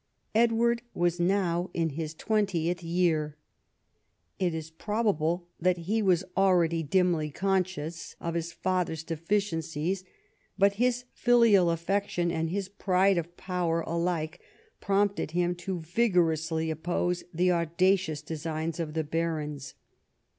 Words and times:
Edward 0.33 0.81
was 0.95 1.19
now 1.19 1.69
in 1.75 1.89
his 1.89 2.15
twentieth 2.15 2.81
year. 2.81 3.37
It 4.39 4.55
is 4.55 4.71
pro 4.71 5.03
bable 5.03 5.43
that 5.59 5.77
he 5.77 6.01
was 6.01 6.23
already 6.35 6.81
dimly 6.81 7.29
conscious 7.29 8.15
of 8.19 8.33
his 8.33 8.51
father's 8.51 9.03
deficiencies, 9.03 10.03
but 10.57 10.77
his 10.81 11.03
filial 11.13 11.69
affection 11.69 12.31
and 12.31 12.49
his 12.49 12.67
pride 12.67 13.19
of 13.19 13.37
power 13.37 13.81
alike 13.81 14.41
prompted 14.79 15.29
him 15.37 15.53
to 15.57 15.81
vigorously 15.81 16.71
oppose 16.71 17.23
the 17.31 17.51
audacious 17.51 18.23
designs 18.23 18.79
of 18.79 18.95
the 18.95 19.03
barons. 19.03 19.75